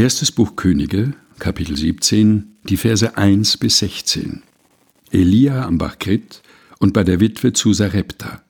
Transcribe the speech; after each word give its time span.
Erstes 0.00 0.32
Buch 0.32 0.56
Könige, 0.56 1.12
Kapitel 1.38 1.76
17, 1.76 2.56
die 2.64 2.78
Verse 2.78 3.18
1 3.18 3.58
bis 3.58 3.80
16. 3.80 4.42
Elia 5.10 5.66
am 5.66 5.76
Bach 5.76 5.98
Krit 5.98 6.40
und 6.78 6.94
bei 6.94 7.04
der 7.04 7.20
Witwe 7.20 7.52
zu 7.52 7.74
Sarepta. 7.74 8.40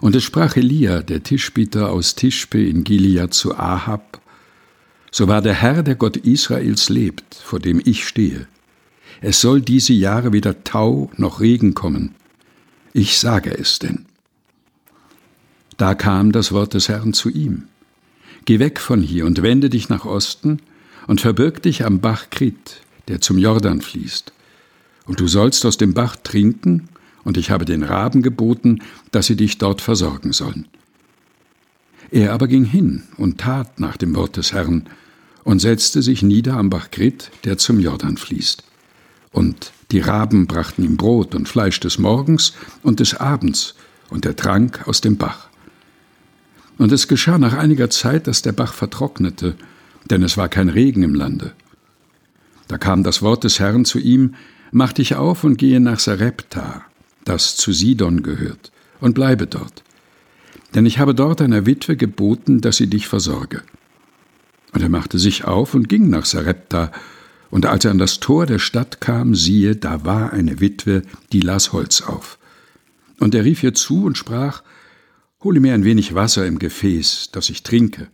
Und 0.00 0.16
es 0.16 0.24
sprach 0.24 0.56
Elia, 0.56 1.02
der 1.02 1.22
Tischbieter 1.22 1.90
aus 1.90 2.14
Tischbe 2.14 2.64
in 2.64 2.82
Gilead 2.82 3.34
zu 3.34 3.58
Ahab, 3.58 4.22
so 5.10 5.28
war 5.28 5.42
der 5.42 5.52
Herr, 5.52 5.82
der 5.82 5.96
Gott 5.96 6.16
Israels 6.16 6.88
lebt, 6.88 7.34
vor 7.34 7.60
dem 7.60 7.82
ich 7.84 8.08
stehe. 8.08 8.46
Es 9.20 9.42
soll 9.42 9.60
diese 9.60 9.92
Jahre 9.92 10.32
weder 10.32 10.64
Tau 10.64 11.10
noch 11.18 11.42
Regen 11.42 11.74
kommen. 11.74 12.14
Ich 12.94 13.18
sage 13.18 13.50
es 13.50 13.80
denn. 13.80 14.06
Da 15.76 15.94
kam 15.94 16.32
das 16.32 16.52
Wort 16.52 16.72
des 16.72 16.88
Herrn 16.88 17.12
zu 17.12 17.28
ihm. 17.28 17.64
Geh 18.44 18.58
weg 18.58 18.80
von 18.80 19.02
hier 19.02 19.26
und 19.26 19.42
wende 19.42 19.70
dich 19.70 19.88
nach 19.88 20.04
Osten 20.04 20.58
und 21.06 21.20
verbirg 21.20 21.62
dich 21.62 21.84
am 21.84 22.00
Bach 22.00 22.30
Krit, 22.30 22.80
der 23.08 23.20
zum 23.20 23.38
Jordan 23.38 23.80
fließt. 23.80 24.32
Und 25.06 25.20
du 25.20 25.28
sollst 25.28 25.64
aus 25.66 25.76
dem 25.76 25.94
Bach 25.94 26.16
trinken, 26.16 26.88
und 27.24 27.36
ich 27.36 27.52
habe 27.52 27.64
den 27.64 27.84
Raben 27.84 28.22
geboten, 28.22 28.80
dass 29.12 29.26
sie 29.26 29.36
dich 29.36 29.58
dort 29.58 29.80
versorgen 29.80 30.32
sollen. 30.32 30.66
Er 32.10 32.32
aber 32.32 32.48
ging 32.48 32.64
hin 32.64 33.04
und 33.16 33.38
tat 33.38 33.78
nach 33.78 33.96
dem 33.96 34.16
Wort 34.16 34.36
des 34.36 34.52
Herrn 34.52 34.88
und 35.44 35.60
setzte 35.60 36.02
sich 36.02 36.22
nieder 36.22 36.56
am 36.56 36.68
Bach 36.68 36.90
Krit, 36.90 37.30
der 37.44 37.58
zum 37.58 37.78
Jordan 37.78 38.16
fließt. 38.16 38.64
Und 39.30 39.72
die 39.92 40.00
Raben 40.00 40.46
brachten 40.46 40.84
ihm 40.84 40.96
Brot 40.96 41.34
und 41.34 41.48
Fleisch 41.48 41.78
des 41.80 41.98
Morgens 41.98 42.54
und 42.82 43.00
des 43.00 43.14
Abends, 43.14 43.74
und 44.10 44.26
er 44.26 44.36
trank 44.36 44.86
aus 44.86 45.00
dem 45.00 45.16
Bach. 45.16 45.48
Und 46.78 46.92
es 46.92 47.08
geschah 47.08 47.38
nach 47.38 47.54
einiger 47.54 47.90
Zeit, 47.90 48.26
dass 48.26 48.42
der 48.42 48.52
Bach 48.52 48.72
vertrocknete, 48.72 49.54
denn 50.10 50.22
es 50.22 50.36
war 50.36 50.48
kein 50.48 50.68
Regen 50.68 51.02
im 51.02 51.14
Lande. 51.14 51.52
Da 52.68 52.78
kam 52.78 53.02
das 53.02 53.22
Wort 53.22 53.44
des 53.44 53.60
Herrn 53.60 53.84
zu 53.84 53.98
ihm, 53.98 54.34
Mach 54.74 54.94
dich 54.94 55.16
auf 55.16 55.44
und 55.44 55.58
gehe 55.58 55.80
nach 55.80 56.00
Sarepta, 56.00 56.86
das 57.26 57.56
zu 57.56 57.72
Sidon 57.72 58.22
gehört, 58.22 58.72
und 59.00 59.14
bleibe 59.14 59.46
dort. 59.46 59.84
Denn 60.74 60.86
ich 60.86 60.98
habe 60.98 61.14
dort 61.14 61.42
einer 61.42 61.66
Witwe 61.66 61.94
geboten, 61.94 62.62
dass 62.62 62.78
sie 62.78 62.86
dich 62.86 63.06
versorge. 63.06 63.62
Und 64.72 64.80
er 64.80 64.88
machte 64.88 65.18
sich 65.18 65.44
auf 65.44 65.74
und 65.74 65.90
ging 65.90 66.08
nach 66.08 66.24
Sarepta, 66.24 66.90
und 67.50 67.66
als 67.66 67.84
er 67.84 67.90
an 67.90 67.98
das 67.98 68.18
Tor 68.18 68.46
der 68.46 68.58
Stadt 68.58 69.02
kam, 69.02 69.34
siehe, 69.34 69.76
da 69.76 70.06
war 70.06 70.32
eine 70.32 70.58
Witwe, 70.60 71.02
die 71.32 71.42
las 71.42 71.74
Holz 71.74 72.00
auf. 72.00 72.38
Und 73.20 73.34
er 73.34 73.44
rief 73.44 73.62
ihr 73.62 73.74
zu 73.74 74.06
und 74.06 74.16
sprach, 74.16 74.62
Hole 75.44 75.60
mir 75.60 75.74
ein 75.74 75.84
wenig 75.84 76.14
Wasser 76.14 76.46
im 76.46 76.58
Gefäß, 76.58 77.30
das 77.32 77.50
ich 77.50 77.62
trinke. 77.62 78.08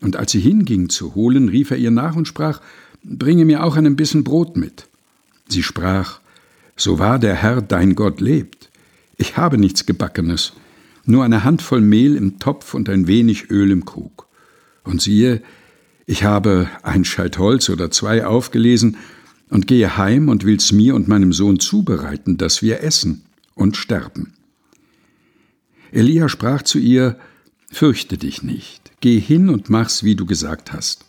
Und 0.00 0.16
als 0.16 0.32
sie 0.32 0.40
hinging 0.40 0.88
zu 0.88 1.14
holen, 1.14 1.48
rief 1.48 1.70
er 1.70 1.76
ihr 1.76 1.90
nach 1.90 2.16
und 2.16 2.26
sprach, 2.26 2.60
Bringe 3.02 3.44
mir 3.44 3.64
auch 3.64 3.76
einen 3.76 3.96
Bissen 3.96 4.24
Brot 4.24 4.56
mit. 4.56 4.86
Sie 5.48 5.62
sprach, 5.62 6.20
So 6.76 6.98
wahr 6.98 7.18
der 7.18 7.34
Herr 7.34 7.62
dein 7.62 7.94
Gott 7.94 8.20
lebt, 8.20 8.70
ich 9.16 9.36
habe 9.36 9.58
nichts 9.58 9.84
Gebackenes, 9.84 10.54
nur 11.04 11.24
eine 11.24 11.44
Handvoll 11.44 11.80
Mehl 11.82 12.16
im 12.16 12.38
Topf 12.38 12.72
und 12.72 12.88
ein 12.88 13.06
wenig 13.06 13.50
Öl 13.50 13.70
im 13.70 13.84
Krug. 13.84 14.26
Und 14.84 15.02
siehe, 15.02 15.42
ich 16.06 16.24
habe 16.24 16.68
ein 16.82 17.04
Scheit 17.04 17.38
Holz 17.38 17.68
oder 17.68 17.90
zwei 17.90 18.24
aufgelesen 18.24 18.96
und 19.50 19.66
gehe 19.66 19.98
heim 19.98 20.28
und 20.28 20.44
will's 20.44 20.72
mir 20.72 20.94
und 20.94 21.08
meinem 21.08 21.32
Sohn 21.32 21.60
zubereiten, 21.60 22.38
dass 22.38 22.62
wir 22.62 22.82
essen 22.82 23.22
und 23.54 23.76
sterben. 23.76 24.32
Elia 25.92 26.28
sprach 26.28 26.62
zu 26.62 26.78
ihr, 26.78 27.16
Fürchte 27.72 28.18
dich 28.18 28.42
nicht, 28.42 28.90
geh 29.00 29.20
hin 29.20 29.48
und 29.48 29.70
mach's, 29.70 30.02
wie 30.02 30.16
du 30.16 30.26
gesagt 30.26 30.72
hast. 30.72 31.04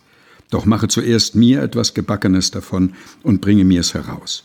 Doch 0.52 0.66
mache 0.66 0.88
zuerst 0.88 1.34
mir 1.34 1.64
etwas 1.64 1.94
Gebackenes 1.94 2.52
davon 2.52 2.94
und 3.24 3.42
bringe 3.42 3.64
mir's 3.64 3.94
heraus. 3.94 4.44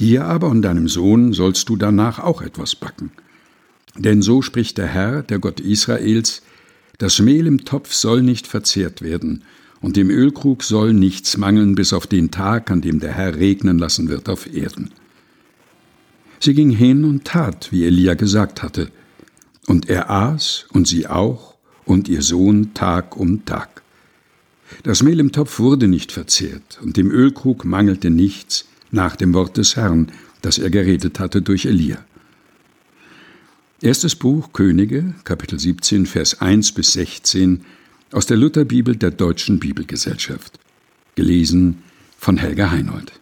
Dir 0.00 0.24
aber 0.24 0.48
und 0.48 0.62
deinem 0.62 0.88
Sohn 0.88 1.32
sollst 1.32 1.68
du 1.68 1.76
danach 1.76 2.18
auch 2.18 2.40
etwas 2.40 2.74
backen. 2.74 3.10
Denn 3.96 4.22
so 4.22 4.42
spricht 4.42 4.78
der 4.78 4.86
Herr, 4.86 5.22
der 5.22 5.38
Gott 5.38 5.60
Israels, 5.60 6.42
das 6.98 7.20
Mehl 7.20 7.46
im 7.46 7.64
Topf 7.64 7.92
soll 7.92 8.22
nicht 8.22 8.46
verzehrt 8.46 9.02
werden, 9.02 9.42
und 9.80 9.96
dem 9.96 10.08
Ölkrug 10.08 10.62
soll 10.62 10.94
nichts 10.94 11.36
mangeln 11.36 11.74
bis 11.74 11.92
auf 11.92 12.06
den 12.06 12.30
Tag, 12.30 12.70
an 12.70 12.80
dem 12.80 13.00
der 13.00 13.12
Herr 13.12 13.36
regnen 13.36 13.78
lassen 13.78 14.08
wird 14.08 14.30
auf 14.30 14.52
Erden. 14.52 14.90
Sie 16.40 16.54
ging 16.54 16.70
hin 16.70 17.04
und 17.04 17.24
tat, 17.24 17.68
wie 17.70 17.84
Elia 17.84 18.14
gesagt 18.14 18.62
hatte, 18.62 18.90
und 19.66 19.88
er 19.88 20.10
aß 20.10 20.66
und 20.72 20.86
sie 20.86 21.06
auch 21.06 21.54
und 21.84 22.08
ihr 22.08 22.22
Sohn 22.22 22.74
Tag 22.74 23.16
um 23.16 23.44
Tag. 23.44 23.82
Das 24.82 25.02
Mehl 25.02 25.20
im 25.20 25.32
Topf 25.32 25.58
wurde 25.58 25.88
nicht 25.88 26.12
verzehrt, 26.12 26.80
und 26.82 26.96
dem 26.96 27.10
Ölkrug 27.10 27.64
mangelte 27.64 28.10
nichts 28.10 28.66
nach 28.90 29.16
dem 29.16 29.34
Wort 29.34 29.56
des 29.56 29.76
Herrn, 29.76 30.10
das 30.42 30.58
er 30.58 30.70
geredet 30.70 31.20
hatte 31.20 31.42
durch 31.42 31.66
Elia. 31.66 32.04
Erstes 33.80 34.14
Buch 34.14 34.52
Könige, 34.52 35.14
Kapitel 35.24 35.58
17, 35.58 36.06
Vers 36.06 36.40
1 36.40 36.72
bis 36.72 36.94
16 36.94 37.64
aus 38.12 38.26
der 38.26 38.36
Lutherbibel 38.36 38.96
der 38.96 39.10
Deutschen 39.10 39.58
Bibelgesellschaft. 39.58 40.58
Gelesen 41.16 41.82
von 42.16 42.36
Helga 42.38 42.70
Heinold. 42.70 43.12